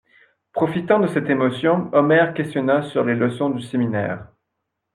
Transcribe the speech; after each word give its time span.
Profitant 0.51 0.97
de 0.97 1.05
cette 1.05 1.29
émotion, 1.29 1.91
Omer 1.93 2.33
questionna 2.33 2.81
sur 2.81 3.03
les 3.03 3.13
leçons 3.13 3.51
du 3.51 3.61
séminaire. 3.61 4.29